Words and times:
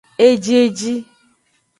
Ejieji. 0.27 0.93